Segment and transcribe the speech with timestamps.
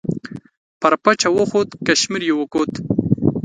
[0.81, 2.71] پر پچه وخوت کشمیر یې وکوت.